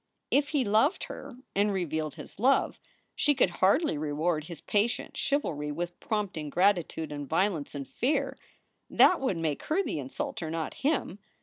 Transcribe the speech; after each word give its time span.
If 0.31 0.49
he 0.49 0.65
loved 0.65 1.03
her 1.03 1.35
and 1.55 1.71
revealed 1.71 2.15
his 2.15 2.39
love, 2.39 2.79
she 3.15 3.35
could 3.35 3.51
hardly 3.61 3.99
reward 3.99 4.45
his 4.45 4.59
patient 4.59 5.15
chivalry 5.15 5.71
with 5.71 5.99
prompt 5.99 6.37
ingratitude 6.37 7.11
and 7.11 7.29
vio 7.29 7.49
lence 7.51 7.75
and 7.75 7.87
fear. 7.87 8.35
That 8.89 9.21
would 9.21 9.37
make 9.37 9.61
her 9.65 9.83
the 9.83 9.99
insulter, 9.99 10.49
not 10.49 10.73
him. 10.73 11.19